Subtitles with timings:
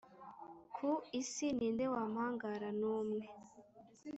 [0.75, 0.89] ku
[1.21, 3.19] isi ni nde wampangara numwe